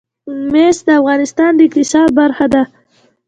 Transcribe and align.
مس 0.51 0.77
د 0.87 0.89
افغانستان 0.99 1.51
د 1.55 1.59
اقتصاد 1.67 2.09
برخه 2.19 2.45
ده. 2.53 2.63